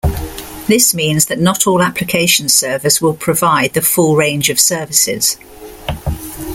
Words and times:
This 0.65 0.95
means 0.95 1.27
that 1.27 1.39
not 1.39 1.67
all 1.67 1.83
application 1.83 2.49
servers 2.49 3.01
will 3.03 3.13
provide 3.13 3.73
the 3.75 3.83
full 3.83 4.15
range 4.15 4.49
of 4.49 4.59
services. 4.59 5.37